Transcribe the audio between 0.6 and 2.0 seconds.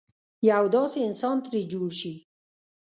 داسې انسان ترې جوړ